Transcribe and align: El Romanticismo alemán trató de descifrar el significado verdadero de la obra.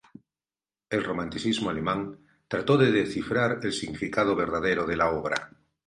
El 0.89 1.03
Romanticismo 1.03 1.69
alemán 1.69 2.21
trató 2.47 2.75
de 2.75 2.91
descifrar 2.91 3.59
el 3.61 3.71
significado 3.71 4.35
verdadero 4.35 4.87
de 4.87 4.95
la 4.97 5.11
obra. 5.11 5.51